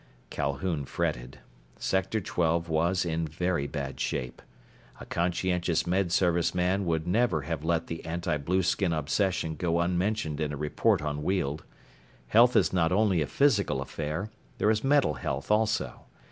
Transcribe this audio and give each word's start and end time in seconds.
Calhoun 0.31 0.83
fretted. 0.85 1.37
Sector 1.77 2.21
Twelve 2.21 2.69
was 2.69 3.05
in 3.05 3.27
very 3.27 3.67
bad 3.67 3.99
shape. 3.99 4.41
A 4.99 5.05
conscientious 5.05 5.85
Med 5.85 6.11
Service 6.11 6.55
man 6.55 6.85
would 6.87 7.05
never 7.05 7.41
have 7.43 7.63
let 7.63 7.85
the 7.85 8.03
anti 8.03 8.35
blueskin 8.37 8.93
obsession 8.93 9.55
go 9.55 9.79
unmentioned 9.79 10.39
in 10.41 10.51
a 10.51 10.57
report 10.57 11.03
on 11.03 11.21
Weald. 11.21 11.65
Health 12.29 12.55
is 12.55 12.73
not 12.73 12.91
only 12.91 13.21
a 13.21 13.27
physical 13.27 13.79
affair. 13.79 14.31
There 14.57 14.71
is 14.71 14.83
mental 14.83 15.13
health, 15.13 15.51
also. 15.51 16.07